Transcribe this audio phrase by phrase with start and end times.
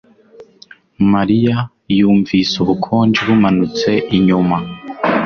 [1.13, 1.57] mariya
[1.97, 4.57] yumvise ubukonje bumanutse inyuma